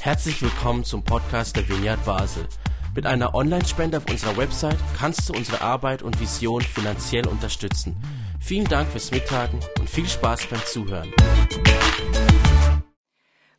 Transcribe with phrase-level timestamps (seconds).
[0.00, 2.46] Herzlich willkommen zum Podcast der Vineyard Basel.
[2.94, 7.96] Mit einer Online-Spende auf unserer Website kannst du unsere Arbeit und Vision finanziell unterstützen.
[8.40, 11.12] Vielen Dank fürs Mittagen und viel Spaß beim Zuhören.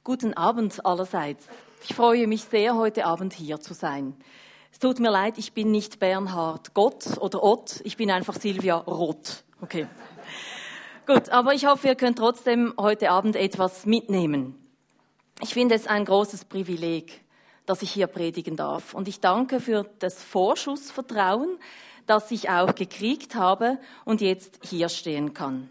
[0.03, 1.47] Guten Abend allerseits.
[1.87, 4.15] Ich freue mich sehr, heute Abend hier zu sein.
[4.71, 8.77] Es tut mir leid, ich bin nicht Bernhard Gott oder Ott, ich bin einfach Silvia
[8.77, 9.43] Roth.
[9.61, 9.87] Okay.
[11.05, 14.66] Gut, aber ich hoffe, ihr könnt trotzdem heute Abend etwas mitnehmen.
[15.41, 17.21] Ich finde es ein großes Privileg,
[17.65, 18.93] dass ich hier predigen darf.
[18.93, 21.59] Und ich danke für das Vorschussvertrauen,
[22.07, 25.69] das ich auch gekriegt habe und jetzt hier stehen kann.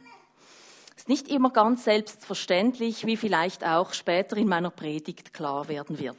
[0.94, 5.98] Es ist nicht immer ganz selbstverständlich, wie vielleicht auch später in meiner Predigt klar werden
[5.98, 6.16] wird.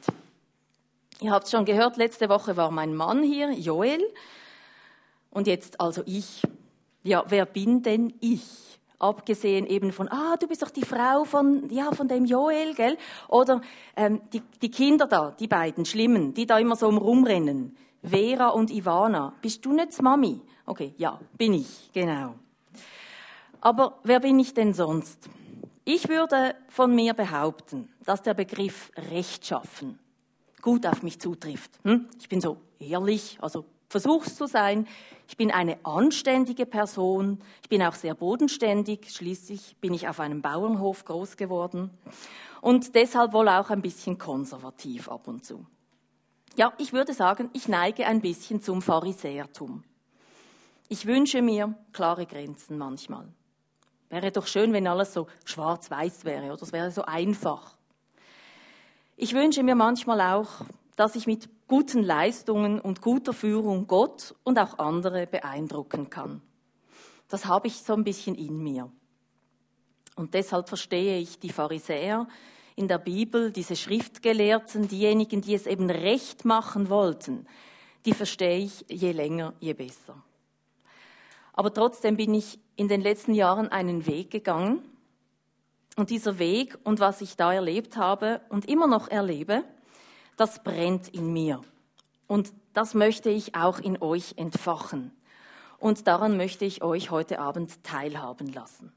[1.20, 4.02] Ihr habt schon gehört, letzte Woche war mein Mann hier, Joel,
[5.30, 6.42] und jetzt also ich.
[7.02, 8.67] Ja, wer bin denn ich?
[8.98, 12.96] Abgesehen eben von, ah, du bist doch die Frau von, ja, von dem Joel, gell?
[13.28, 13.60] Oder
[13.96, 17.76] ähm, die, die Kinder da, die beiden Schlimmen, die da immer so rumrennen.
[18.02, 19.34] Vera und Ivana.
[19.42, 20.40] Bist du nicht Mami?
[20.66, 22.34] Okay, ja, bin ich, genau.
[23.60, 25.28] Aber wer bin ich denn sonst?
[25.84, 29.98] Ich würde von mir behaupten, dass der Begriff Rechtschaffen
[30.60, 31.70] gut auf mich zutrifft.
[31.82, 32.08] Hm?
[32.20, 34.86] Ich bin so ehrlich, also versuch's zu sein.
[35.28, 37.40] Ich bin eine anständige Person.
[37.62, 39.10] Ich bin auch sehr bodenständig.
[39.10, 41.90] Schließlich bin ich auf einem Bauernhof groß geworden.
[42.60, 45.66] Und deshalb wohl auch ein bisschen konservativ ab und zu.
[46.56, 49.84] Ja, ich würde sagen, ich neige ein bisschen zum Pharisäertum.
[50.88, 53.28] Ich wünsche mir klare Grenzen manchmal.
[54.08, 57.76] Wäre doch schön, wenn alles so schwarz-weiß wäre oder es wäre so einfach.
[59.16, 60.48] Ich wünsche mir manchmal auch,
[60.96, 66.42] dass ich mit guten Leistungen und guter Führung Gott und auch andere beeindrucken kann.
[67.28, 68.90] Das habe ich so ein bisschen in mir.
[70.16, 72.26] Und deshalb verstehe ich die Pharisäer
[72.74, 77.46] in der Bibel, diese Schriftgelehrten, diejenigen, die es eben recht machen wollten,
[78.06, 80.22] die verstehe ich je länger, je besser.
[81.52, 84.80] Aber trotzdem bin ich in den letzten Jahren einen Weg gegangen.
[85.96, 89.64] Und dieser Weg und was ich da erlebt habe und immer noch erlebe,
[90.38, 91.60] das brennt in mir.
[92.26, 95.12] Und das möchte ich auch in euch entfachen.
[95.78, 98.92] Und daran möchte ich euch heute Abend teilhaben lassen.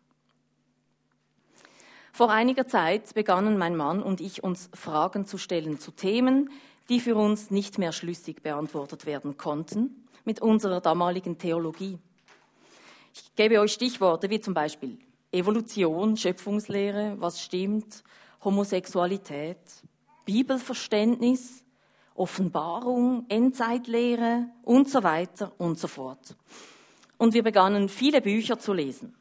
[2.13, 6.49] Vor einiger Zeit begannen mein Mann und ich uns Fragen zu stellen zu Themen,
[6.89, 11.97] die für uns nicht mehr schlüssig beantwortet werden konnten mit unserer damaligen Theologie.
[13.13, 14.99] Ich gebe euch Stichworte wie zum Beispiel
[15.31, 18.03] Evolution, Schöpfungslehre, was stimmt,
[18.43, 19.57] Homosexualität,
[20.25, 21.63] Bibelverständnis,
[22.15, 26.35] Offenbarung, Endzeitlehre und so weiter und so fort.
[27.17, 29.15] Und wir begannen viele Bücher zu lesen.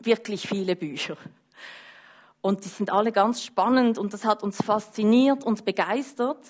[0.00, 1.16] Wirklich viele Bücher.
[2.40, 6.46] Und die sind alle ganz spannend und das hat uns fasziniert und begeistert,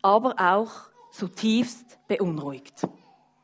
[0.00, 0.72] aber auch
[1.12, 2.88] zutiefst beunruhigt.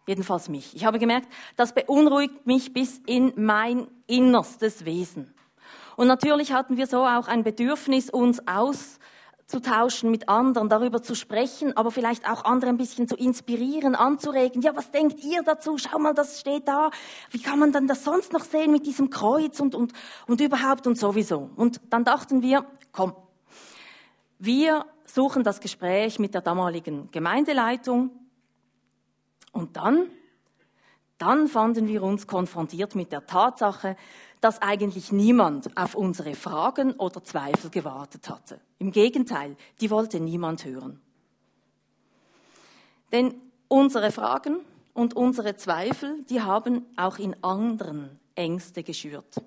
[0.07, 0.75] Jedenfalls mich.
[0.75, 5.35] Ich habe gemerkt, das beunruhigt mich bis in mein innerstes Wesen.
[5.97, 8.99] Und natürlich hatten wir so auch ein Bedürfnis, uns aus
[9.47, 13.95] zu tauschen mit anderen, darüber zu sprechen, aber vielleicht auch andere ein bisschen zu inspirieren,
[13.95, 14.63] anzuregen.
[14.63, 15.77] Ja, was denkt ihr dazu?
[15.77, 16.91] Schau mal, das steht da.
[17.31, 19.93] Wie kann man dann das sonst noch sehen mit diesem Kreuz und, und,
[20.27, 21.51] und überhaupt und sowieso?
[21.57, 23.15] Und dann dachten wir, komm,
[24.39, 28.11] wir suchen das Gespräch mit der damaligen Gemeindeleitung
[29.53, 30.07] und dann,
[31.19, 33.97] dann fanden wir uns konfrontiert mit der Tatsache,
[34.45, 38.61] dass eigentlich niemand auf unsere Fragen oder Zweifel gewartet hatte.
[38.79, 41.01] Im Gegenteil, die wollte niemand hören.
[43.11, 43.37] Denn
[43.69, 44.59] unsere Fragen
[44.93, 49.41] und unsere Zweifel, die haben auch in anderen Ängste geschürt.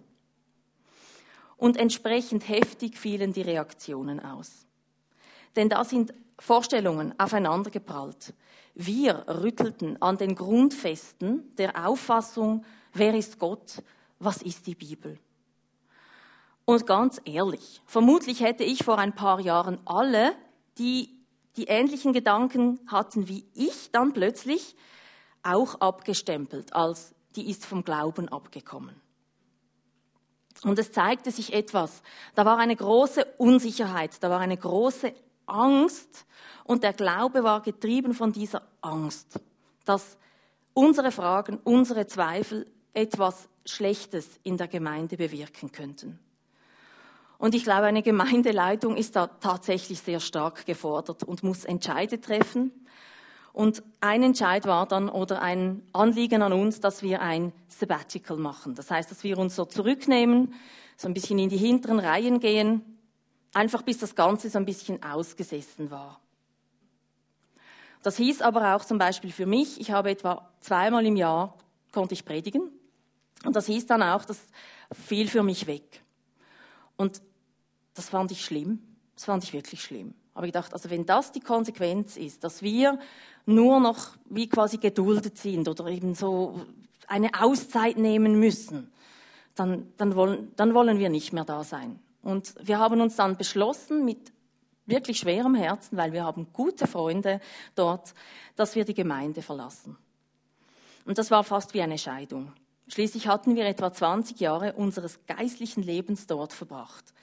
[1.58, 4.66] Und entsprechend heftig fielen die Reaktionen aus.
[5.56, 8.34] Denn da sind Vorstellungen aufeinandergeprallt.
[8.74, 13.84] Wir rüttelten an den Grundfesten der Auffassung, wer ist Gott,
[14.20, 15.20] was ist die Bibel?
[16.66, 20.36] Und ganz ehrlich, vermutlich hätte ich vor ein paar Jahren alle,
[20.78, 21.18] die
[21.56, 24.76] die ähnlichen Gedanken hatten wie ich, dann plötzlich
[25.44, 28.96] auch abgestempelt, als die ist vom Glauben abgekommen.
[30.64, 32.02] Und es zeigte sich etwas.
[32.36, 35.14] Da war eine große Unsicherheit, da war eine große
[35.46, 36.26] Angst
[36.64, 39.40] und der Glaube war getrieben von dieser Angst,
[39.86, 40.18] dass
[40.74, 46.20] unsere Fragen, unsere Zweifel etwas Schlechtes in der Gemeinde bewirken könnten.
[47.38, 52.72] Und ich glaube, eine Gemeindeleitung ist da tatsächlich sehr stark gefordert und muss Entscheide treffen.
[53.54, 58.76] Und ein Entscheid war dann oder ein Anliegen an uns, dass wir ein Sabbatical machen.
[58.76, 60.54] Das heißt, dass wir uns so zurücknehmen,
[60.96, 62.82] so ein bisschen in die hinteren Reihen gehen,
[63.54, 66.20] einfach bis das Ganze so ein bisschen ausgesessen war.
[68.04, 71.58] Das hieß aber auch zum Beispiel für mich, ich habe etwa zweimal im Jahr
[71.92, 72.77] konnte ich predigen.
[73.44, 74.40] Und das hieß dann auch, das
[74.92, 76.04] fiel für mich weg.
[76.96, 77.22] Und
[77.94, 78.80] das fand ich schlimm.
[79.16, 80.14] Das fand ich wirklich schlimm.
[80.34, 83.00] Aber ich gedacht, also wenn das die Konsequenz ist, dass wir
[83.46, 86.62] nur noch wie quasi geduldet sind oder eben so
[87.08, 88.92] eine Auszeit nehmen müssen,
[89.56, 92.00] dann, dann, wollen, dann wollen wir nicht mehr da sein.
[92.22, 94.32] Und wir haben uns dann beschlossen, mit
[94.86, 97.42] wirklich schwerem Herzen, weil wir haben gute Freunde
[97.76, 98.14] dort,
[98.56, 99.98] dass wir die Gemeinde verlassen.
[101.06, 102.52] Und das war fast wie eine Scheidung.
[102.90, 107.14] Schließlich hatten wir etwa 20 Jahre unseres geistlichen Lebens dort verbracht.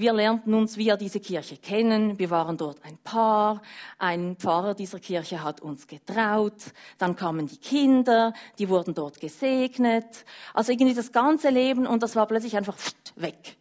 [0.00, 2.18] Wir lernten uns via diese Kirche kennen.
[2.18, 3.60] Wir waren dort ein Paar.
[3.98, 6.72] Ein Pfarrer dieser Kirche hat uns getraut.
[6.96, 10.24] Dann kamen die Kinder, die wurden dort gesegnet.
[10.54, 12.78] Also irgendwie das ganze Leben und das war plötzlich einfach
[13.16, 13.58] weg.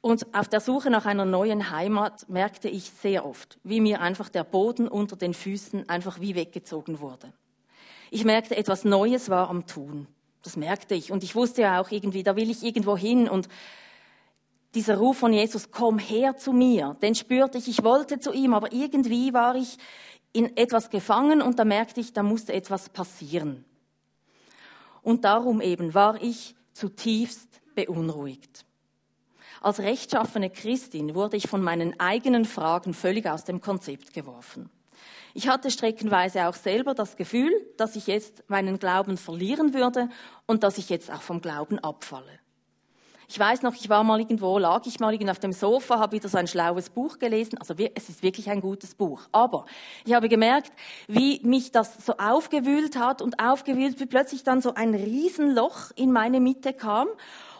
[0.00, 4.30] Und auf der Suche nach einer neuen Heimat merkte ich sehr oft, wie mir einfach
[4.30, 7.34] der Boden unter den Füßen einfach wie weggezogen wurde.
[8.10, 10.06] Ich merkte, etwas Neues war am Tun.
[10.42, 11.10] Das merkte ich.
[11.10, 13.28] Und ich wusste ja auch irgendwie, da will ich irgendwo hin.
[13.28, 13.48] Und
[14.74, 18.54] dieser Ruf von Jesus, komm her zu mir, den spürte ich, ich wollte zu ihm,
[18.54, 19.78] aber irgendwie war ich
[20.32, 23.64] in etwas gefangen und da merkte ich, da musste etwas passieren.
[25.02, 28.66] Und darum eben war ich zutiefst beunruhigt.
[29.62, 34.68] Als rechtschaffene Christin wurde ich von meinen eigenen Fragen völlig aus dem Konzept geworfen.
[35.36, 40.08] Ich hatte streckenweise auch selber das Gefühl, dass ich jetzt meinen Glauben verlieren würde
[40.46, 42.40] und dass ich jetzt auch vom Glauben abfalle.
[43.28, 46.16] Ich weiß noch, ich war mal irgendwo, lag ich mal irgendwo auf dem Sofa, habe
[46.16, 47.58] wieder so ein schlaues Buch gelesen.
[47.58, 49.28] Also es ist wirklich ein gutes Buch.
[49.30, 49.66] Aber
[50.06, 50.72] ich habe gemerkt,
[51.06, 56.12] wie mich das so aufgewühlt hat und aufgewühlt, wie plötzlich dann so ein Riesenloch in
[56.12, 57.08] meine Mitte kam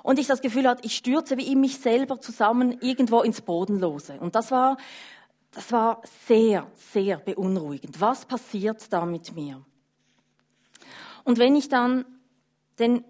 [0.02, 4.14] und ich das Gefühl hatte, ich stürze wie in mich selber zusammen irgendwo ins Bodenlose.
[4.18, 4.78] Und das war
[5.56, 7.98] das war sehr, sehr beunruhigend.
[7.98, 9.64] Was passiert da mit mir?
[11.24, 12.04] Und wenn ich dann
[12.78, 13.02] den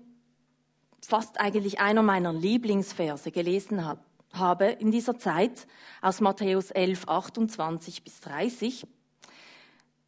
[1.04, 3.84] fast eigentlich einer meiner Lieblingsverse gelesen
[4.32, 5.66] habe in dieser Zeit,
[6.00, 8.86] aus Matthäus 11, 28 bis 30,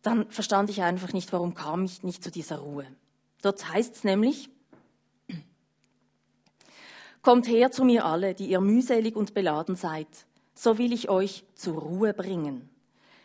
[0.02, 2.86] dann verstand ich einfach nicht, warum kam ich nicht zu dieser Ruhe.
[3.42, 4.48] Dort heißt es nämlich,
[7.20, 10.06] Kommt her zu mir alle, die ihr mühselig und beladen seid,
[10.58, 12.68] so will ich euch zur Ruhe bringen.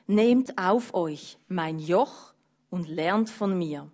[0.05, 2.31] Nehmt auf euch mein Joch
[2.69, 3.89] und lernt von mir,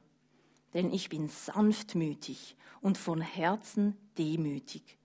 [0.74, 4.98] denn ich bin sanftmütig und von Herzen demütig.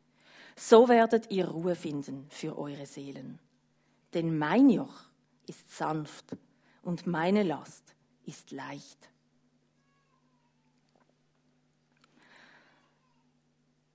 [0.56, 3.38] So werdet ihr Ruhe finden für eure Seelen.
[4.14, 5.04] Denn mein Joch
[5.46, 6.36] ist sanft
[6.82, 7.94] und meine Last
[8.26, 8.98] ist leicht.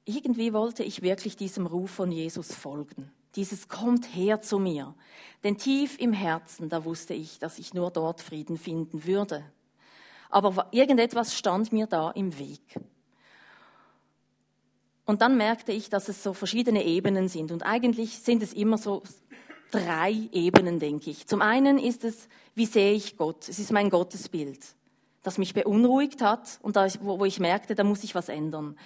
[0.05, 3.11] Irgendwie wollte ich wirklich diesem Ruf von Jesus folgen.
[3.35, 4.95] Dieses kommt her zu mir.
[5.43, 9.43] Denn tief im Herzen, da wusste ich, dass ich nur dort Frieden finden würde.
[10.29, 12.61] Aber irgendetwas stand mir da im Weg.
[15.05, 17.51] Und dann merkte ich, dass es so verschiedene Ebenen sind.
[17.51, 19.01] Und eigentlich sind es immer so
[19.71, 21.25] drei Ebenen, denke ich.
[21.25, 23.47] Zum einen ist es, wie sehe ich Gott?
[23.49, 24.59] Es ist mein Gottesbild,
[25.23, 28.77] das mich beunruhigt hat und wo ich merkte, da muss ich was ändern.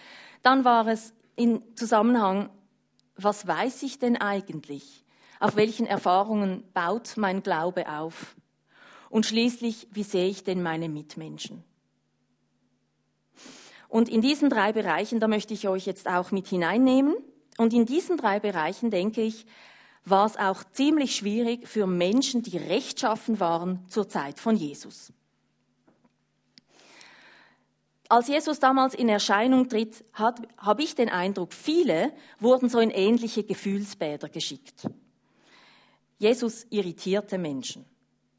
[0.43, 2.49] Dann war es in Zusammenhang
[3.15, 5.03] was weiß ich denn eigentlich?
[5.39, 8.35] Auf welchen Erfahrungen baut mein Glaube auf?
[9.09, 11.63] Und schließlich, wie sehe ich denn meine Mitmenschen?
[13.89, 17.15] Und in diesen drei Bereichen, da möchte ich euch jetzt auch mit hineinnehmen.
[17.57, 19.45] Und in diesen drei Bereichen, denke ich,
[20.05, 25.13] war es auch ziemlich schwierig für Menschen, die rechtschaffen waren zur Zeit von Jesus.
[28.09, 33.43] Als Jesus damals in Erscheinung tritt, habe ich den Eindruck, viele wurden so in ähnliche
[33.43, 34.87] Gefühlsbäder geschickt.
[36.17, 37.85] Jesus irritierte Menschen.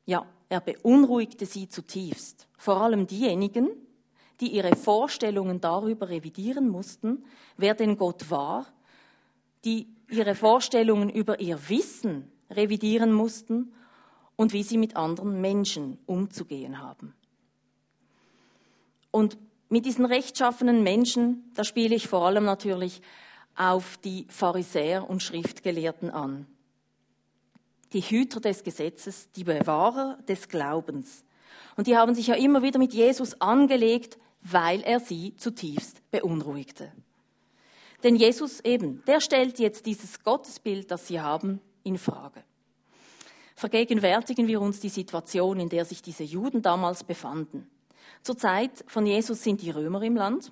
[0.07, 2.47] Ja, er beunruhigte sie zutiefst.
[2.57, 3.71] Vor allem diejenigen,
[4.41, 7.25] die ihre Vorstellungen darüber revidieren mussten,
[7.57, 8.67] wer denn Gott war,
[9.65, 13.73] die ihre Vorstellungen über ihr Wissen revidieren mussten
[14.37, 17.15] und wie sie mit anderen Menschen umzugehen haben.
[19.11, 19.39] Und
[19.75, 23.03] mit diesen rechtschaffenen Menschen, da spiele ich vor allem natürlich
[23.57, 26.47] auf die Pharisäer und Schriftgelehrten an.
[27.93, 31.25] Die Hüter des Gesetzes, die Bewahrer des Glaubens.
[31.77, 36.93] Und die haben sich ja immer wieder mit Jesus angelegt, weil er sie zutiefst beunruhigte.
[38.05, 42.45] Denn Jesus eben, der stellt jetzt dieses Gottesbild, das sie haben, in Frage.
[43.57, 47.69] Vergegenwärtigen wir uns die Situation, in der sich diese Juden damals befanden.
[48.25, 50.51] Zur Zeit von Jesus sind die Römer im Land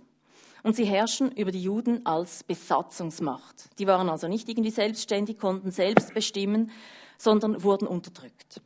[0.62, 3.78] Und sie herrschen über die Juden als Besatzungsmacht.
[3.78, 6.70] Die waren also nicht irgendwie selbstständig, konnten selbst bestimmen,
[7.16, 8.60] sondern wurden unterdrückt.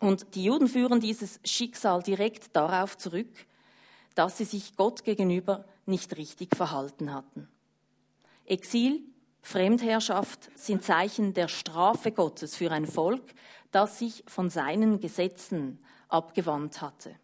[0.00, 3.46] Und die Juden führen dieses Schicksal direkt darauf zurück,
[4.16, 7.48] dass sie sich Gott gegenüber nicht richtig verhalten hatten.
[8.46, 9.00] Exil,
[9.42, 13.32] Fremdherrschaft sind Zeichen der Strafe Gottes für ein Volk,
[13.70, 17.14] das sich von seinen Gesetzen abgewandt hatte.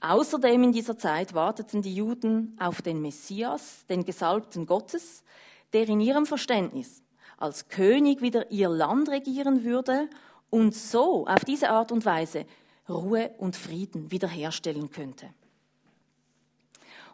[0.00, 5.24] Außerdem in dieser Zeit warteten die Juden auf den Messias, den Gesalbten Gottes,
[5.72, 7.02] der in ihrem Verständnis
[7.38, 10.08] als König wieder ihr Land regieren würde
[10.50, 12.46] und so auf diese Art und Weise
[12.88, 15.28] Ruhe und Frieden wiederherstellen könnte.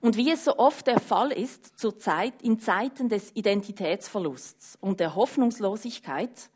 [0.00, 4.98] Und wie es so oft der Fall ist, zur Zeit, in Zeiten des Identitätsverlusts und
[4.98, 6.50] der Hoffnungslosigkeit,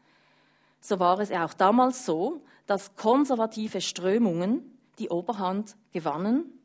[0.81, 6.57] so war es auch damals so, dass konservative Strömungen die Oberhand gewannen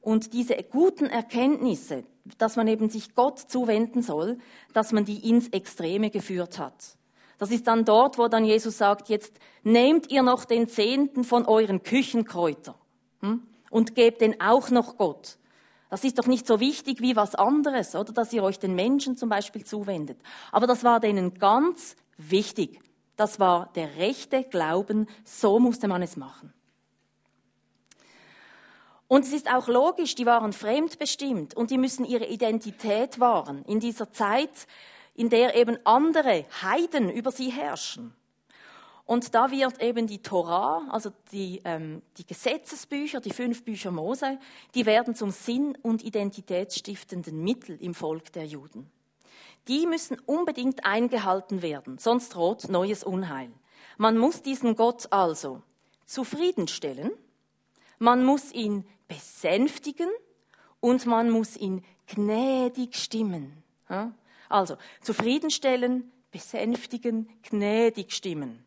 [0.00, 2.04] und diese guten Erkenntnisse,
[2.38, 4.38] dass man eben sich Gott zuwenden soll,
[4.72, 6.96] dass man die ins Extreme geführt hat.
[7.38, 11.46] Das ist dann dort, wo dann Jesus sagt, jetzt nehmt ihr noch den Zehnten von
[11.46, 12.76] euren Küchenkräutern
[13.20, 15.38] hm, und gebt den auch noch Gott.
[15.90, 19.16] Das ist doch nicht so wichtig wie was anderes, oder dass ihr euch den Menschen
[19.16, 20.18] zum Beispiel zuwendet.
[20.52, 22.80] Aber das war denen ganz wichtig.
[23.16, 26.52] Das war der rechte Glauben, so musste man es machen.
[29.06, 33.80] Und es ist auch logisch, die waren fremdbestimmt und die müssen ihre Identität wahren in
[33.80, 34.66] dieser Zeit,
[35.14, 38.14] in der eben andere Heiden über sie herrschen.
[39.06, 44.38] Und da wird eben die Torah, also die, ähm, die Gesetzesbücher, die fünf Bücher Mose,
[44.74, 48.90] die werden zum sinn- und identitätsstiftenden Mittel im Volk der Juden.
[49.68, 53.50] Die müssen unbedingt eingehalten werden, sonst droht neues Unheil.
[53.98, 55.62] Man muss diesen Gott also
[56.06, 57.10] zufriedenstellen,
[57.98, 60.08] man muss ihn besänftigen
[60.80, 63.62] und man muss ihn gnädig stimmen.
[64.48, 68.64] Also zufriedenstellen, besänftigen, gnädig stimmen.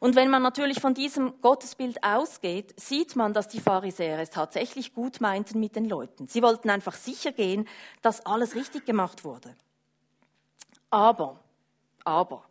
[0.00, 4.92] Und wenn man natürlich von diesem Gottesbild ausgeht, sieht man, dass die Pharisäer es tatsächlich
[4.92, 6.28] gut meinten mit den Leuten.
[6.28, 7.66] Sie wollten einfach sicher gehen,
[8.02, 9.56] dass alles richtig gemacht wurde.
[10.90, 11.40] Aber,
[12.04, 12.44] aber,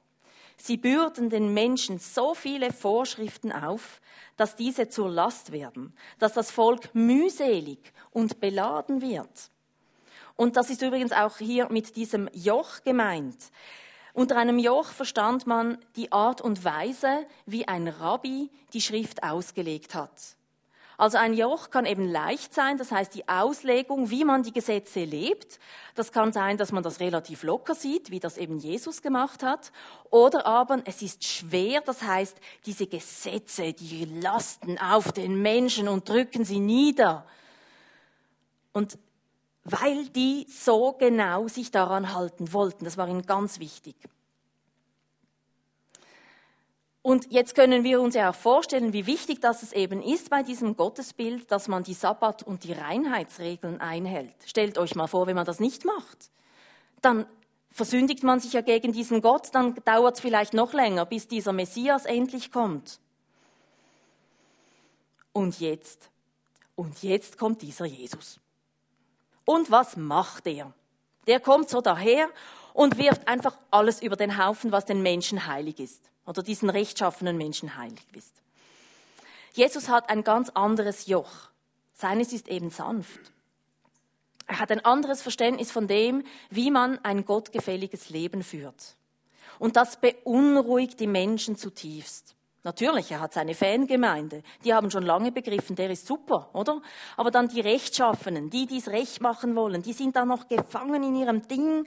[0.57, 4.01] sie bürden den Menschen so viele Vorschriften auf,
[4.38, 7.79] dass diese zur Last werden, dass das Volk mühselig
[8.12, 9.51] und beladen wird.
[10.36, 13.51] Und das ist übrigens auch hier mit diesem Joch gemeint.
[14.13, 19.95] Unter einem Joch verstand man die Art und Weise, wie ein Rabbi die Schrift ausgelegt
[19.95, 20.36] hat.
[21.03, 25.03] Also ein Joch kann eben leicht sein, das heißt die Auslegung, wie man die Gesetze
[25.03, 25.60] lebt.
[25.95, 29.74] Das kann sein, dass man das relativ locker sieht, wie das eben Jesus gemacht hat.
[30.12, 36.07] Oder aber es ist schwer, das heißt diese Gesetze, die lasten auf den Menschen und
[36.07, 37.25] drücken sie nieder.
[38.72, 38.98] Und
[39.65, 42.86] weil die so genau sich daran halten wollten.
[42.86, 43.98] Das war ihnen ganz wichtig.
[47.03, 50.41] Und jetzt können wir uns ja auch vorstellen, wie wichtig das es eben ist bei
[50.41, 54.33] diesem Gottesbild, dass man die Sabbat- und die Reinheitsregeln einhält.
[54.45, 56.31] Stellt euch mal vor, wenn man das nicht macht.
[57.01, 57.25] Dann
[57.72, 61.51] versündigt man sich ja gegen diesen Gott, dann dauert es vielleicht noch länger, bis dieser
[61.51, 63.01] Messias endlich kommt.
[65.33, 66.10] Und jetzt,
[66.75, 68.39] und jetzt kommt dieser Jesus.
[69.43, 70.72] Und was macht er?
[71.27, 72.29] Der kommt so daher
[72.74, 76.12] und wirft einfach alles über den Haufen, was den Menschen heilig ist.
[76.25, 78.34] Oder diesen rechtschaffenen Menschen heilig ist.
[79.53, 81.50] Jesus hat ein ganz anderes Joch.
[81.94, 83.20] Seines ist eben sanft.
[84.48, 88.96] Er hat ein anderes Verständnis von dem, wie man ein gottgefälliges Leben führt.
[89.60, 92.36] Und das beunruhigt die Menschen zutiefst.
[92.63, 94.42] Natürlich, er hat seine Fangemeinde.
[94.63, 96.82] Die haben schon lange begriffen, der ist super, oder?
[97.18, 101.15] Aber dann die Rechtschaffenen, die dies recht machen wollen, die sind da noch gefangen in
[101.15, 101.86] ihrem Ding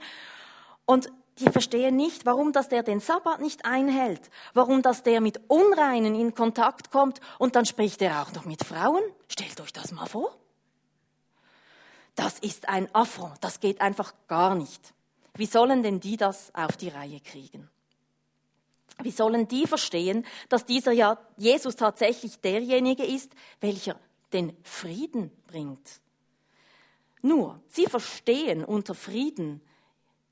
[0.85, 5.39] und die verstehen nicht, warum dass der den Sabbat nicht einhält, warum dass der mit
[5.47, 9.03] Unreinen in Kontakt kommt und dann spricht er auch noch mit Frauen.
[9.27, 10.35] Stellt euch das mal vor.
[12.15, 14.93] Das ist ein Affront, das geht einfach gar nicht.
[15.35, 17.69] Wie sollen denn die das auf die Reihe kriegen?
[19.03, 23.99] Wie sollen die verstehen, dass dieser ja Jesus tatsächlich derjenige ist, welcher
[24.33, 26.01] den Frieden bringt?
[27.21, 29.61] Nur, sie verstehen unter Frieden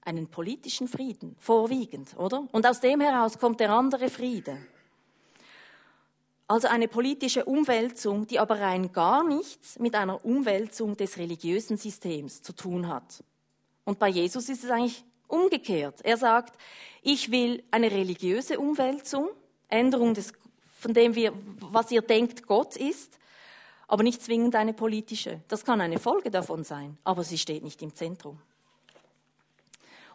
[0.05, 2.47] einen politischen Frieden, vorwiegend, oder?
[2.51, 4.57] Und aus dem heraus kommt der andere Friede.
[6.47, 12.43] Also eine politische Umwälzung, die aber rein gar nichts mit einer Umwälzung des religiösen Systems
[12.43, 13.23] zu tun hat.
[13.83, 16.01] Und bei Jesus ist es eigentlich umgekehrt.
[16.03, 16.55] Er sagt,
[17.01, 19.29] ich will eine religiöse Umwälzung,
[19.69, 20.33] Änderung des,
[20.79, 23.17] von dem wir, was ihr denkt, Gott ist.
[23.87, 25.41] aber nicht zwingend eine politische.
[25.47, 28.39] Das kann eine Folge davon sein, aber sie steht nicht im Zentrum.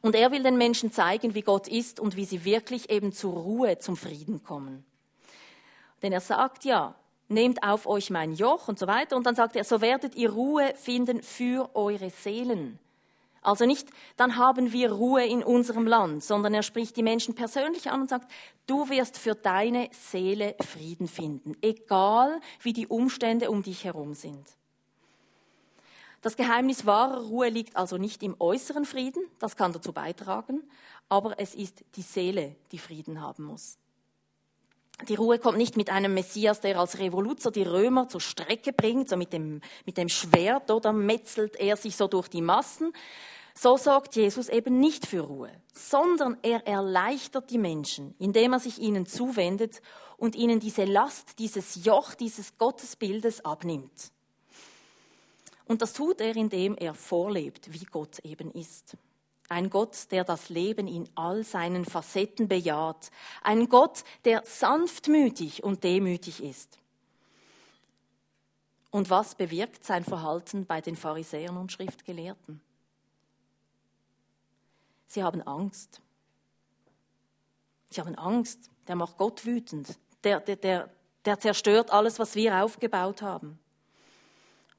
[0.03, 3.35] Und er will den Menschen zeigen, wie Gott ist und wie sie wirklich eben zur
[3.35, 4.85] Ruhe, zum Frieden kommen.
[6.03, 6.95] Denn er sagt ja,
[7.29, 9.17] nehmt auf euch mein Joch und so weiter.
[9.17, 12.79] Und dann sagt er, so werdet ihr Ruhe finden für eure Seelen.
[13.43, 17.91] Also nicht, dann haben wir Ruhe in unserem Land, sondern er spricht die Menschen persönlich
[17.91, 18.31] an und sagt,
[18.67, 24.47] du wirst für deine Seele Frieden finden, egal wie die Umstände um dich herum sind.
[26.23, 30.63] Das Geheimnis wahrer Ruhe liegt also nicht im äußeren Frieden, das kann dazu beitragen,
[31.09, 33.79] aber es ist die Seele, die Frieden haben muss.
[35.09, 39.09] Die Ruhe kommt nicht mit einem Messias, der als Revoluzer die Römer zur Strecke bringt,
[39.09, 42.93] so mit dem, mit dem Schwert, oder metzelt er sich so durch die Massen.
[43.55, 48.79] So sorgt Jesus eben nicht für Ruhe, sondern er erleichtert die Menschen, indem er sich
[48.79, 49.81] ihnen zuwendet
[50.19, 54.13] und ihnen diese Last, dieses Joch, dieses Gottesbildes abnimmt.
[55.71, 58.97] Und das tut er, indem er vorlebt, wie Gott eben ist.
[59.49, 63.13] Ein Gott, der das Leben in all seinen Facetten bejaht.
[63.41, 66.81] Ein Gott, der sanftmütig und demütig ist.
[68.91, 72.61] Und was bewirkt sein Verhalten bei den Pharisäern und Schriftgelehrten?
[75.07, 76.01] Sie haben Angst.
[77.91, 78.71] Sie haben Angst.
[78.89, 79.97] Der macht Gott wütend.
[80.25, 80.91] Der, der, der,
[81.25, 83.61] der zerstört alles, was wir aufgebaut haben.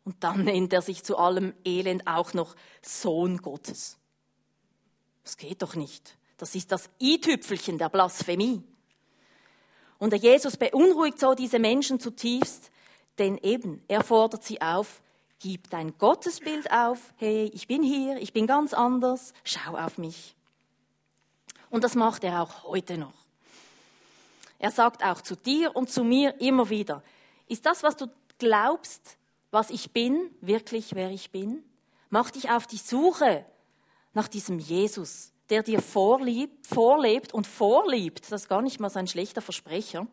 [0.03, 3.97] Und dann nennt er sich zu allem Elend auch noch Sohn Gottes.
[5.23, 6.17] Das geht doch nicht.
[6.37, 8.63] Das ist das i-Tüpfelchen der Blasphemie.
[9.99, 12.71] Und der Jesus beunruhigt so diese Menschen zutiefst,
[13.19, 15.01] denn eben, er fordert sie auf,
[15.37, 20.35] gib dein Gottesbild auf, hey, ich bin hier, ich bin ganz anders, schau auf mich.
[21.69, 23.13] Und das macht er auch heute noch.
[24.57, 27.03] Er sagt auch zu dir und zu mir immer wieder,
[27.47, 28.07] ist das, was du
[28.39, 29.17] glaubst,
[29.51, 31.63] was ich bin, wirklich wer ich bin?
[32.09, 33.45] Mach dich auf die Suche
[34.13, 38.99] nach diesem Jesus, der dir vorliebt, vorlebt und vorliebt, das ist gar nicht mal so
[38.99, 40.07] ein schlechter Versprecher,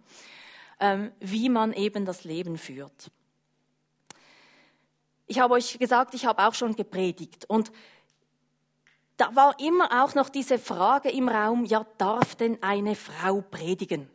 [0.80, 3.10] ähm, wie man eben das Leben führt.
[5.26, 7.70] Ich habe euch gesagt, ich habe auch schon gepredigt und
[9.16, 14.08] da war immer auch noch diese Frage im Raum, ja, darf denn eine Frau predigen?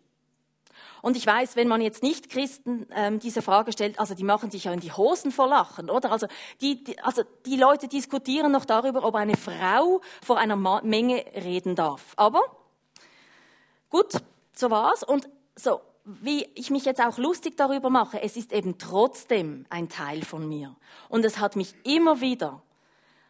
[1.03, 4.49] Und ich weiß, wenn man jetzt nicht Christen ähm, diese Frage stellt, also die machen
[4.49, 6.13] sich ja in die Hosen vor Lachen, oder?
[6.13, 6.27] Also
[6.61, 11.25] die, die, also die Leute diskutieren noch darüber, ob eine Frau vor einer Ma Menge
[11.35, 12.13] reden darf.
[12.15, 12.41] Aber
[13.89, 14.13] gut,
[14.55, 15.03] so war's.
[15.03, 19.89] Und so, wie ich mich jetzt auch lustig darüber mache, es ist eben trotzdem ein
[19.89, 20.73] Teil von mir.
[21.09, 22.63] Und es hat mich immer wieder,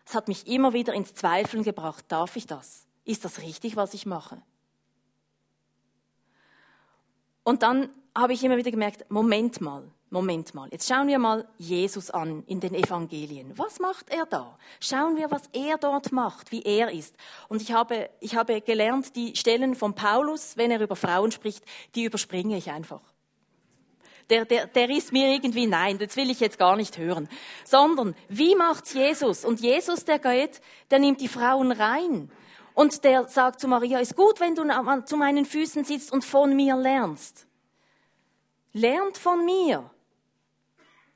[0.06, 2.86] es hat mich immer wieder ins Zweifeln gebracht, darf ich das?
[3.04, 4.44] Ist das richtig, was ich mache?
[7.44, 11.48] Und dann habe ich immer wieder gemerkt, Moment mal, Moment mal, jetzt schauen wir mal
[11.58, 13.52] Jesus an in den Evangelien.
[13.58, 14.58] Was macht er da?
[14.80, 17.16] Schauen wir, was er dort macht, wie er ist.
[17.50, 21.66] Und ich habe, ich habe gelernt, die Stellen von Paulus, wenn er über Frauen spricht,
[21.96, 23.02] die überspringe ich einfach.
[24.30, 27.28] Der, der, der ist mir irgendwie, nein, das will ich jetzt gar nicht hören.
[27.66, 29.44] Sondern, wie macht's Jesus?
[29.44, 32.32] Und Jesus, der geht, der nimmt die Frauen rein.
[32.74, 34.64] Und der sagt zu Maria, ist gut, wenn du
[35.06, 37.48] zu meinen Füßen sitzt und von mir lernst.
[38.72, 39.90] Lernt von mir.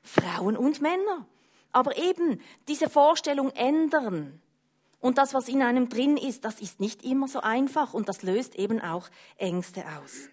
[0.02, 1.26] Frauen und Männer.
[1.72, 4.40] Aber eben diese Vorstellung ändern.
[5.00, 8.22] Und das, was in einem drin ist, das ist nicht immer so einfach und das
[8.22, 10.28] löst eben auch Ängste aus.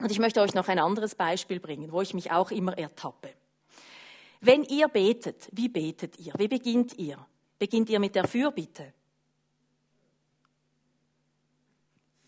[0.00, 3.34] Und ich möchte euch noch ein anderes Beispiel bringen, wo ich mich auch immer ertappe.
[4.40, 6.32] Wenn ihr betet, wie betet ihr?
[6.36, 7.18] Wie beginnt ihr?
[7.58, 8.92] Beginnt ihr mit der Fürbitte?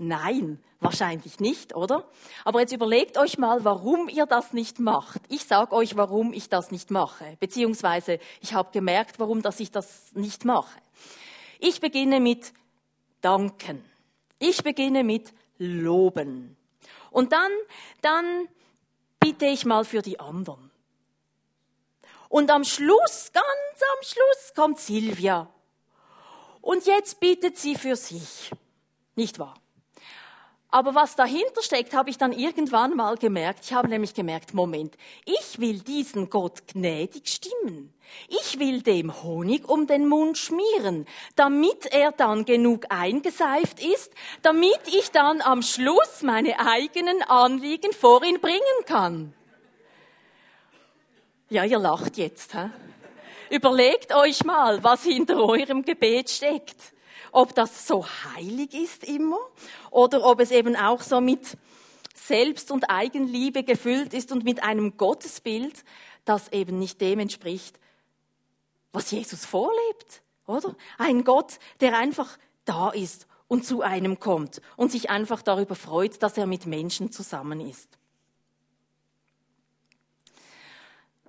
[0.02, 2.08] Nein, wahrscheinlich nicht, oder?
[2.46, 5.20] Aber jetzt überlegt euch mal, warum ihr das nicht macht.
[5.28, 9.70] Ich sage euch, warum ich das nicht mache, beziehungsweise ich habe gemerkt, warum dass ich
[9.70, 10.80] das nicht mache.
[11.58, 12.54] Ich beginne mit
[13.20, 13.84] Danken.
[14.38, 16.56] Ich beginne mit Loben.
[17.10, 17.52] Und dann,
[18.00, 18.48] dann
[19.18, 20.70] bitte ich mal für die anderen.
[22.30, 25.46] Und am Schluss, ganz am Schluss, kommt Silvia.
[26.62, 28.50] Und jetzt bittet sie für sich.
[29.14, 29.60] Nicht wahr?
[30.72, 33.64] Aber was dahinter steckt, habe ich dann irgendwann mal gemerkt.
[33.64, 37.92] Ich habe nämlich gemerkt, Moment, ich will diesen Gott gnädig stimmen.
[38.28, 44.80] Ich will dem Honig um den Mund schmieren, damit er dann genug eingeseift ist, damit
[44.87, 49.35] ich dann am Schluss meine eigenen Anliegen vor ihn bringen kann.
[51.48, 52.54] Ja, ihr lacht jetzt.
[52.54, 52.70] Hä?
[53.50, 56.92] Überlegt euch mal, was hinter eurem Gebet steckt
[57.32, 59.38] ob das so heilig ist immer
[59.90, 61.56] oder ob es eben auch so mit
[62.14, 65.84] Selbst- und Eigenliebe gefüllt ist und mit einem Gottesbild,
[66.24, 67.78] das eben nicht dem entspricht,
[68.92, 70.74] was Jesus vorlebt, oder?
[70.98, 76.22] Ein Gott, der einfach da ist und zu einem kommt und sich einfach darüber freut,
[76.22, 77.88] dass er mit Menschen zusammen ist.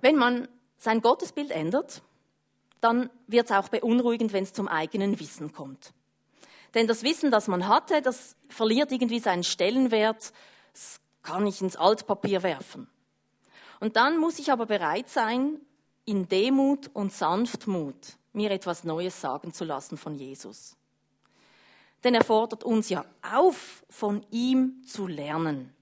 [0.00, 2.02] Wenn man sein Gottesbild ändert,
[2.82, 5.92] dann wird es auch beunruhigend, wenn es zum eigenen Wissen kommt.
[6.74, 10.32] Denn das Wissen, das man hatte, das verliert irgendwie seinen Stellenwert,
[10.72, 12.88] das kann ich ins Altpapier werfen.
[13.80, 15.60] Und dann muss ich aber bereit sein,
[16.04, 20.76] in Demut und Sanftmut mir etwas Neues sagen zu lassen von Jesus.
[22.02, 25.72] Denn er fordert uns ja auf, von ihm zu lernen.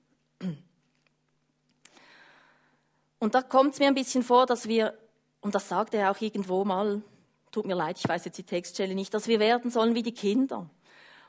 [3.18, 4.98] Und da kommt es mir ein bisschen vor, dass wir,
[5.40, 7.02] und das sagt er auch irgendwo mal,
[7.50, 10.14] tut mir leid, ich weiß jetzt die Textstelle nicht, dass wir werden sollen wie die
[10.14, 10.68] Kinder.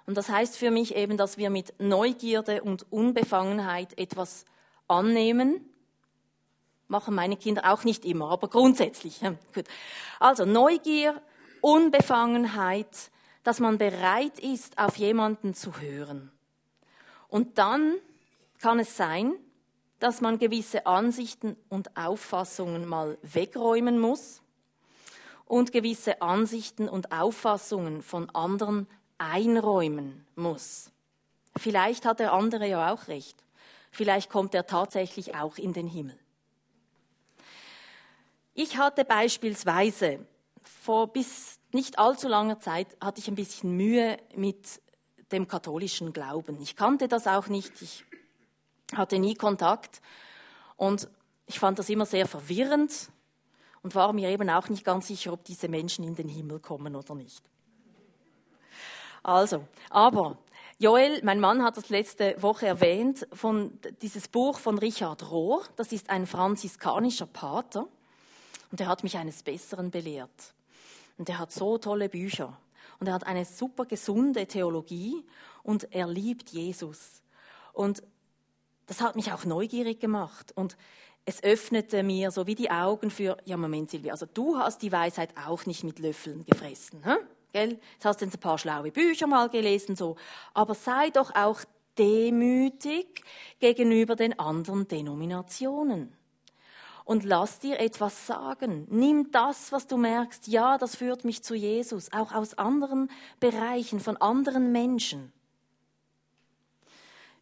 [0.06, 4.46] Und das heißt für mich eben, dass wir mit Neugierde und Unbefangenheit etwas
[4.88, 5.66] annehmen.
[6.88, 9.22] Machen meine Kinder auch nicht immer, aber grundsätzlich.
[9.54, 9.66] Gut.
[10.20, 11.22] Also Neugier,
[11.62, 13.12] Unbefangenheit,
[13.44, 16.32] dass man bereit ist, auf jemanden zu hören.
[17.28, 17.96] Und dann
[18.60, 19.34] kann es sein,
[20.02, 24.42] dass man gewisse Ansichten und Auffassungen mal wegräumen muss
[25.46, 28.88] und gewisse Ansichten und Auffassungen von anderen
[29.18, 30.92] einräumen muss.
[31.56, 33.44] Vielleicht hat der andere ja auch recht.
[33.92, 36.18] Vielleicht kommt er tatsächlich auch in den Himmel.
[38.54, 40.26] Ich hatte beispielsweise
[40.62, 44.82] vor bis nicht allzu langer Zeit hatte ich ein bisschen Mühe mit
[45.32, 46.60] dem katholischen Glauben.
[46.60, 47.82] Ich kannte das auch nicht.
[47.82, 48.04] Ich
[48.94, 50.02] hatte nie Kontakt
[50.78, 51.08] und
[51.46, 53.10] ich fand das immer sehr verwirrend
[53.84, 56.96] und war mir eben auch nicht ganz sicher, ob diese Menschen in den Himmel kommen
[56.96, 57.44] oder nicht.
[59.24, 60.38] Also, aber
[60.80, 65.92] Joel, mein Mann hat das letzte Woche erwähnt, von dieses Buch von Richard Rohr, das
[65.92, 67.88] ist ein franziskanischer Pater
[68.72, 70.54] und er hat mich eines Besseren belehrt.
[71.18, 72.58] Und er hat so tolle Bücher
[73.00, 75.24] und er hat eine super gesunde Theologie
[75.62, 77.22] und er liebt Jesus.
[77.74, 78.02] Und
[78.88, 80.78] das hat mich auch neugierig gemacht und
[81.26, 84.92] es öffnete mir so wie die Augen für, ja Moment Silvia, also du hast die
[84.92, 87.16] Weisheit auch nicht mit Löffeln gefressen, hä?
[87.54, 87.80] gell?
[87.94, 90.16] Jetzt hast du ein paar schlaue Bücher mal gelesen, so,
[90.54, 91.62] aber sei doch auch
[91.98, 93.24] demütig
[93.60, 96.14] gegenüber den anderen Denominationen.
[97.04, 98.88] Und lass dir etwas sagen.
[98.90, 104.00] Nimm das, was du merkst, ja, das führt mich zu Jesus, auch aus anderen Bereichen,
[104.00, 105.34] von anderen Menschen.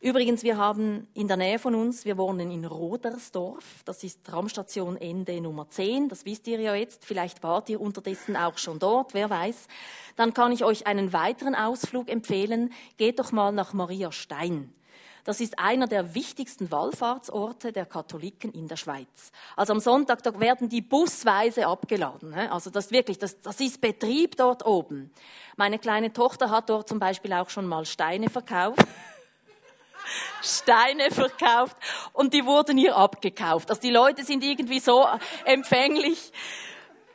[0.01, 4.95] Übrigens, wir haben in der Nähe von uns, wir wohnen in Rodersdorf, das ist Raumstation
[4.95, 9.13] Ende Nummer 10, das wisst ihr ja jetzt, vielleicht wart ihr unterdessen auch schon dort,
[9.13, 9.67] wer weiß.
[10.15, 14.73] Dann kann ich euch einen weiteren Ausflug empfehlen, geht doch mal nach Maria Stein.
[15.25, 19.33] Das ist einer der wichtigsten Wallfahrtsorte der Katholiken in der Schweiz.
[19.57, 22.33] Also am Sonntag da werden die busweise abgeladen.
[22.33, 25.11] Also das wirklich, das, das ist Betrieb dort oben.
[25.57, 28.79] Meine kleine Tochter hat dort zum Beispiel auch schon mal Steine verkauft.
[30.41, 31.75] Steine verkauft
[32.13, 33.69] und die wurden ihr abgekauft.
[33.69, 35.07] Also die Leute sind irgendwie so
[35.45, 36.31] empfänglich.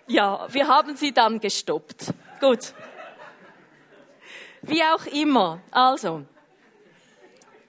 [0.06, 2.12] Ja, wir haben sie dann gestoppt.
[2.40, 2.74] Gut.
[4.62, 5.60] Wie auch immer.
[5.70, 6.24] Also,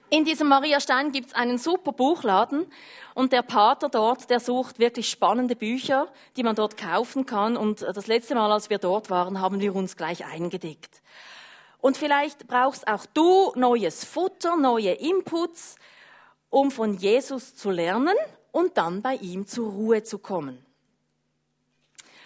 [0.08, 2.70] in diesem Maria Stein gibt es einen super Buchladen
[3.14, 7.56] und der Pater dort, der sucht wirklich spannende Bücher, die man dort kaufen kann.
[7.56, 11.02] Und das letzte Mal, als wir dort waren, haben wir uns gleich eingedeckt.
[11.86, 15.76] Und vielleicht brauchst auch du neues Futter, neue Inputs,
[16.50, 18.16] um von Jesus zu lernen
[18.50, 20.66] und dann bei ihm zur Ruhe zu kommen.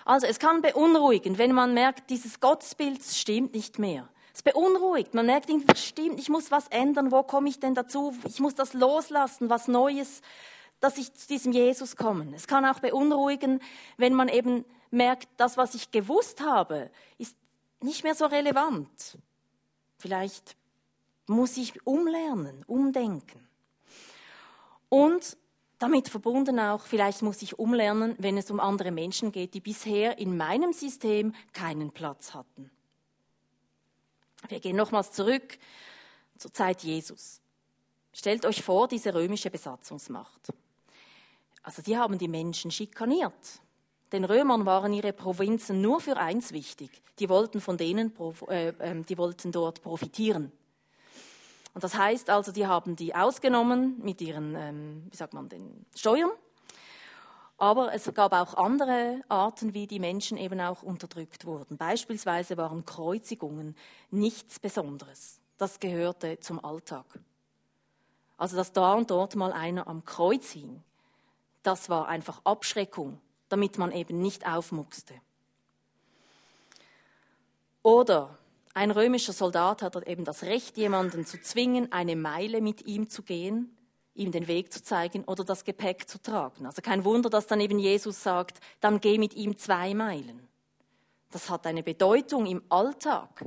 [0.07, 4.09] Also es kann beunruhigen, wenn man merkt, dieses Gottesbild stimmt nicht mehr.
[4.33, 8.15] Es beunruhigt, man merkt, stimmt, ich muss was ändern, wo komme ich denn dazu?
[8.27, 10.23] Ich muss das loslassen, was Neues,
[10.81, 12.33] dass ich zu diesem Jesus komme.
[12.35, 13.61] Es kann auch beunruhigen,
[13.99, 17.37] wenn man eben merkt, das, was ich gewusst habe, ist
[17.83, 19.19] nicht mehr so relevant.
[20.01, 20.57] Vielleicht
[21.27, 23.47] muss ich umlernen, umdenken.
[24.89, 25.37] Und
[25.79, 30.17] damit verbunden auch, vielleicht muss ich umlernen, wenn es um andere Menschen geht, die bisher
[30.17, 32.71] in meinem System keinen Platz hatten.
[34.49, 35.59] Wir gehen nochmals zurück
[36.39, 37.43] zur Zeit Jesus.
[38.15, 40.49] Stellt euch vor, diese römische Besatzungsmacht.
[41.63, 43.61] Also die haben die Menschen schikaniert.
[44.13, 46.91] Den Römern waren ihre Provinzen nur für eins wichtig.
[47.19, 48.13] Die wollten von denen,
[48.49, 50.51] äh, ähm, die wollten dort profitieren.
[51.75, 55.87] Und das heißt also, die haben die ausgenommen mit ihren, ähm, wie sagt man, den
[55.95, 56.31] Steuern.
[57.59, 61.77] Aber es gab auch andere Arten, wie die Menschen eben auch unterdrückt wurden.
[61.77, 63.77] Beispielsweise waren Kreuzigungen
[64.11, 65.39] nichts Besonderes.
[65.59, 67.05] Das gehörte zum Alltag.
[68.39, 70.83] Also, dass da und dort mal einer am Kreuz hing,
[71.63, 73.21] Das war einfach Abschreckung,
[73.51, 75.15] damit man eben nicht aufmuckste.
[77.83, 78.39] Oder
[78.73, 83.23] ein römischer Soldat hat eben das Recht, jemanden zu zwingen, eine Meile mit ihm zu
[83.23, 83.77] gehen,
[84.15, 86.67] ihm den Weg zu zeigen oder das Gepäck zu tragen.
[86.67, 90.49] Also kein Wunder, dass dann eben Jesus sagt, dann geh mit ihm zwei Meilen.
[91.31, 93.45] Das hat eine Bedeutung im Alltag.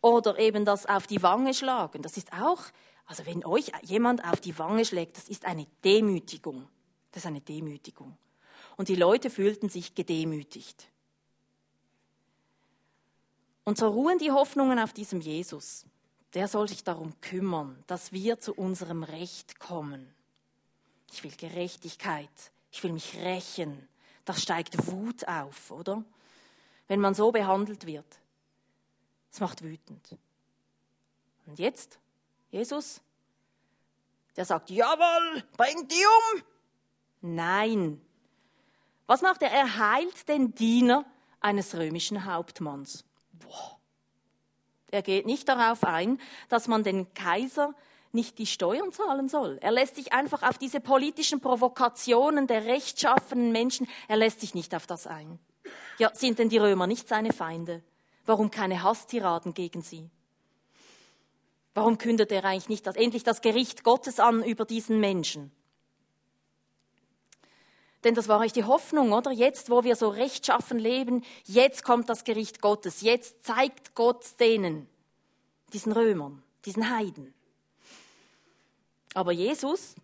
[0.00, 2.02] Oder eben das auf die Wange schlagen.
[2.02, 2.62] Das ist auch,
[3.06, 6.68] also wenn euch jemand auf die Wange schlägt, das ist eine Demütigung.
[7.12, 8.16] Das ist eine Demütigung.
[8.76, 10.88] Und die Leute fühlten sich gedemütigt.
[13.64, 15.84] Und so ruhen die Hoffnungen auf diesem Jesus.
[16.34, 20.14] Der soll sich darum kümmern, dass wir zu unserem Recht kommen.
[21.12, 22.30] Ich will Gerechtigkeit.
[22.70, 23.88] Ich will mich rächen.
[24.24, 26.04] Da steigt Wut auf, oder?
[26.86, 28.06] Wenn man so behandelt wird.
[29.32, 30.16] Es macht wütend.
[31.46, 31.98] Und jetzt,
[32.50, 33.00] Jesus,
[34.36, 36.42] der sagt, jawohl, bring die um.
[37.20, 38.00] Nein.
[39.06, 39.50] Was macht er?
[39.50, 41.04] Er heilt den Diener
[41.40, 43.04] eines römischen Hauptmanns.
[43.32, 43.78] Boah.
[44.90, 47.74] Er geht nicht darauf ein, dass man den Kaiser
[48.12, 49.58] nicht die Steuern zahlen soll.
[49.60, 54.74] Er lässt sich einfach auf diese politischen Provokationen der rechtschaffenen Menschen, er lässt sich nicht
[54.74, 55.38] auf das ein.
[55.98, 57.82] Ja, sind denn die Römer nicht seine Feinde?
[58.24, 60.10] Warum keine Hasstiraden gegen sie?
[61.74, 65.52] Warum kündet er eigentlich nicht das, endlich das Gericht Gottes an über diesen Menschen?
[68.04, 69.32] Denn das war euch die Hoffnung, oder?
[69.32, 73.00] Jetzt, wo wir so rechtschaffen leben, jetzt kommt das Gericht Gottes.
[73.00, 74.88] Jetzt zeigt Gott denen,
[75.72, 77.34] diesen Römern, diesen Heiden.
[79.14, 79.96] Aber Jesus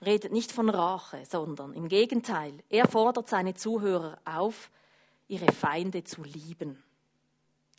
[0.00, 4.70] redet nicht von Rache, sondern im Gegenteil, er fordert seine Zuhörer auf,
[5.26, 6.82] ihre Feinde zu lieben.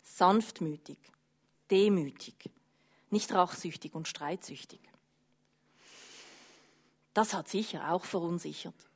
[0.03, 0.97] Sanftmütig,
[1.71, 2.35] demütig,
[3.09, 4.81] nicht rachsüchtig und streitsüchtig.
[7.13, 8.88] Das hat sicher auch verunsichert.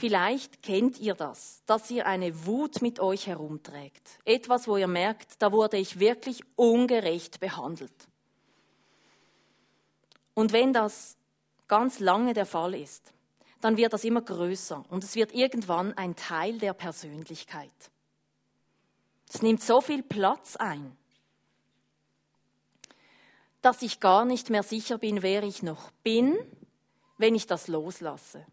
[0.00, 4.18] Vielleicht kennt ihr das, dass ihr eine Wut mit euch herumträgt.
[4.24, 7.92] Etwas, wo ihr merkt, da wurde ich wirklich ungerecht behandelt.
[10.32, 11.18] Und wenn das
[11.68, 13.12] ganz lange der Fall ist,
[13.60, 17.70] dann wird das immer größer und es wird irgendwann ein Teil der Persönlichkeit.
[19.28, 20.96] Es nimmt so viel Platz ein,
[23.60, 26.38] dass ich gar nicht mehr sicher bin, wer ich noch bin,
[27.18, 28.46] wenn ich das loslasse.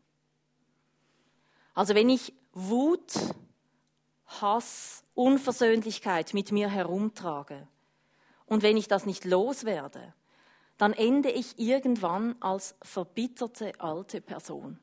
[1.77, 3.13] Also wenn ich Wut,
[4.25, 7.67] Hass, Unversöhnlichkeit mit mir herumtrage
[8.47, 10.15] und wenn ich das nicht loswerde,
[10.79, 14.79] dann ende ich irgendwann als verbitterte alte Person.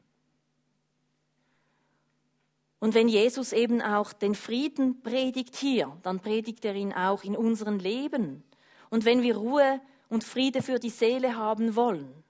[2.78, 7.36] Und wenn Jesus eben auch den Frieden predigt hier, dann predigt er ihn auch in
[7.36, 8.44] unserem Leben.
[8.88, 12.23] Und wenn wir Ruhe und Friede für die Seele haben wollen,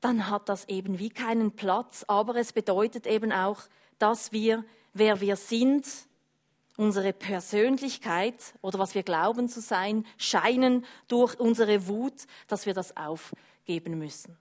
[0.00, 2.04] dann hat das eben wie keinen Platz.
[2.08, 3.62] Aber es bedeutet eben auch,
[3.98, 5.86] dass wir, wer wir sind,
[6.76, 12.96] unsere Persönlichkeit oder was wir glauben zu sein, scheinen durch unsere Wut, dass wir das
[12.96, 14.36] aufgeben müssen.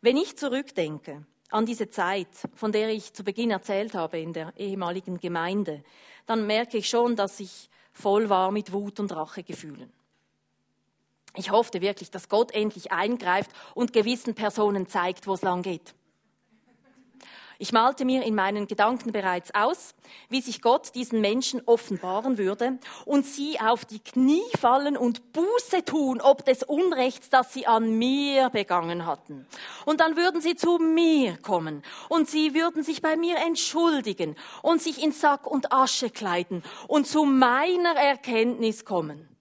[0.00, 4.52] Wenn ich zurückdenke an diese Zeit, von der ich zu Beginn erzählt habe in der
[4.56, 5.84] ehemaligen Gemeinde,
[6.26, 9.92] dann merke ich schon, dass ich voll war mit Wut und Rachegefühlen.
[11.36, 15.94] Ich hoffte wirklich, dass Gott endlich eingreift und gewissen Personen zeigt, wo es lang geht.
[17.58, 19.94] Ich malte mir in meinen Gedanken bereits aus,
[20.28, 25.82] wie sich Gott diesen Menschen offenbaren würde und sie auf die Knie fallen und Buße
[25.86, 29.46] tun, ob des Unrechts, das sie an mir begangen hatten.
[29.86, 34.82] Und dann würden sie zu mir kommen und sie würden sich bei mir entschuldigen und
[34.82, 39.35] sich in Sack und Asche kleiden und zu meiner Erkenntnis kommen.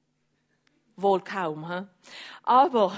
[0.97, 1.69] Wohl kaum.
[1.69, 1.86] He?
[2.43, 2.93] Aber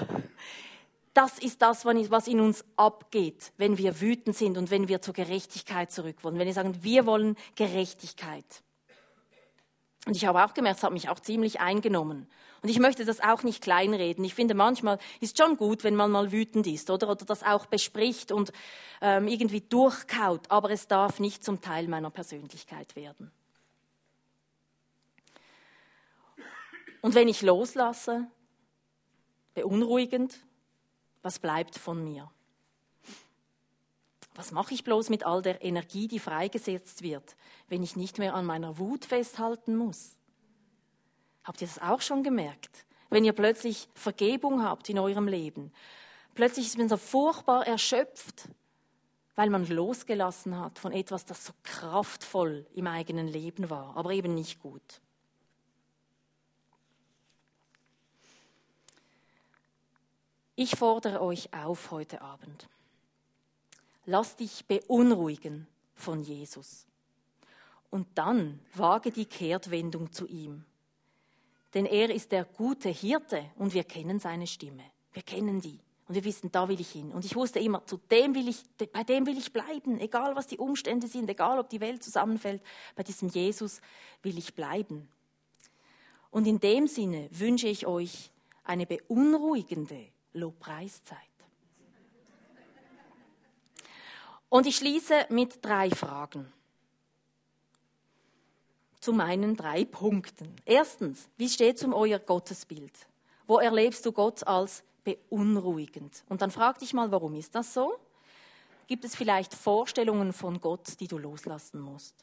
[1.14, 5.14] das ist das, was in uns abgeht, wenn wir wütend sind und wenn wir zur
[5.14, 6.38] Gerechtigkeit zurück wollen.
[6.38, 8.62] Wenn wir sagen, wir wollen Gerechtigkeit.
[10.06, 12.28] Und ich habe auch gemerkt, es hat mich auch ziemlich eingenommen.
[12.62, 14.24] Und ich möchte das auch nicht kleinreden.
[14.24, 17.10] Ich finde, manchmal ist schon gut, wenn man mal wütend ist, oder?
[17.10, 18.52] Oder das auch bespricht und
[19.00, 20.50] ähm, irgendwie durchkaut.
[20.50, 23.30] Aber es darf nicht zum Teil meiner Persönlichkeit werden.
[27.00, 28.26] Und wenn ich loslasse,
[29.54, 30.38] beunruhigend,
[31.22, 32.30] was bleibt von mir?
[34.34, 37.36] Was mache ich bloß mit all der Energie, die freigesetzt wird,
[37.68, 40.16] wenn ich nicht mehr an meiner Wut festhalten muss?
[41.42, 42.86] Habt ihr das auch schon gemerkt?
[43.10, 45.72] Wenn ihr plötzlich Vergebung habt in eurem Leben,
[46.34, 48.48] plötzlich ist man so furchtbar erschöpft,
[49.34, 54.34] weil man losgelassen hat von etwas, das so kraftvoll im eigenen Leben war, aber eben
[54.34, 55.00] nicht gut.
[60.60, 62.68] Ich fordere euch auf heute Abend.
[64.06, 66.84] Lass dich beunruhigen von Jesus.
[67.90, 70.64] Und dann wage die Kehrtwendung zu ihm.
[71.74, 74.82] Denn er ist der gute Hirte und wir kennen seine Stimme.
[75.12, 75.78] Wir kennen die.
[76.08, 77.12] Und wir wissen, da will ich hin.
[77.12, 80.48] Und ich wusste immer, zu dem will ich, bei dem will ich bleiben, egal was
[80.48, 82.64] die Umstände sind, egal ob die Welt zusammenfällt,
[82.96, 83.80] bei diesem Jesus
[84.22, 85.08] will ich bleiben.
[86.32, 88.32] Und in dem Sinne wünsche ich euch
[88.64, 91.18] eine beunruhigende Lobpreiszeit.
[94.48, 96.50] Und ich schließe mit drei Fragen.
[99.00, 100.56] Zu meinen drei Punkten.
[100.64, 102.92] Erstens, wie steht es um euer Gottesbild?
[103.46, 106.24] Wo erlebst du Gott als beunruhigend?
[106.28, 107.98] Und dann frag dich mal, warum ist das so?
[108.86, 112.14] Gibt es vielleicht Vorstellungen von Gott, die du loslassen musst?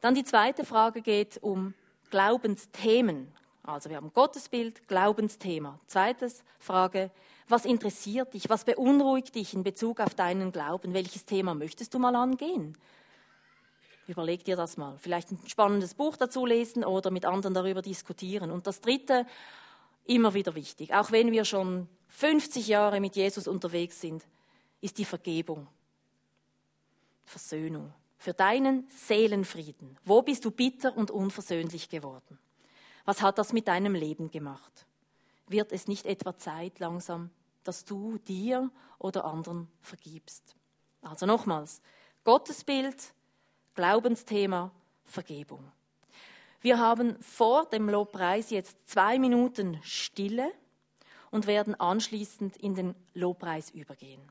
[0.00, 1.74] Dann die zweite Frage geht um
[2.10, 3.32] Glaubensthemen.
[3.62, 5.78] Also wir haben Gottesbild, Glaubensthema.
[5.86, 7.10] Zweites Frage,
[7.48, 8.48] was interessiert dich?
[8.48, 10.94] Was beunruhigt dich in Bezug auf deinen Glauben?
[10.94, 12.76] Welches Thema möchtest du mal angehen?
[14.08, 14.98] Überleg dir das mal.
[14.98, 18.50] Vielleicht ein spannendes Buch dazu lesen oder mit anderen darüber diskutieren.
[18.50, 19.26] Und das Dritte,
[20.04, 24.24] immer wieder wichtig, auch wenn wir schon 50 Jahre mit Jesus unterwegs sind,
[24.80, 25.68] ist die Vergebung.
[27.24, 27.92] Versöhnung.
[28.18, 29.98] Für deinen Seelenfrieden.
[30.04, 32.38] Wo bist du bitter und unversöhnlich geworden?
[33.04, 34.86] Was hat das mit deinem Leben gemacht?
[35.48, 37.30] Wird es nicht etwa Zeit langsam,
[37.64, 40.54] dass du dir oder anderen vergibst?
[41.02, 41.80] Also nochmals,
[42.24, 43.12] Gottesbild,
[43.74, 44.70] Glaubensthema,
[45.04, 45.70] Vergebung.
[46.60, 50.52] Wir haben vor dem Lobpreis jetzt zwei Minuten Stille
[51.32, 54.22] und werden anschließend in den Lobpreis übergehen.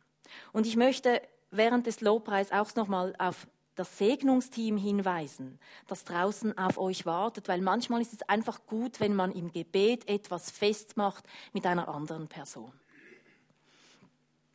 [0.53, 6.77] Und ich möchte während des Lobpreis auch nochmal auf das Segnungsteam hinweisen, das draußen auf
[6.77, 11.65] euch wartet, weil manchmal ist es einfach gut, wenn man im Gebet etwas festmacht mit
[11.65, 12.73] einer anderen Person.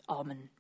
[0.07, 0.51] Amen.